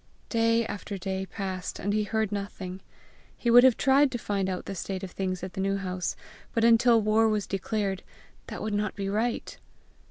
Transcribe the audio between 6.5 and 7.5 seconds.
but until war was